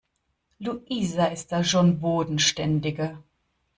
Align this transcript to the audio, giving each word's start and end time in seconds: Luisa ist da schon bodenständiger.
Luisa 0.59 1.25
ist 1.27 1.51
da 1.51 1.63
schon 1.63 1.99
bodenständiger. 1.99 3.21